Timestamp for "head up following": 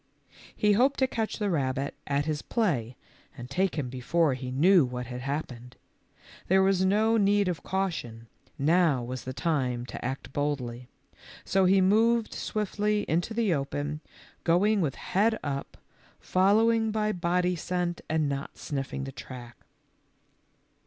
14.95-16.89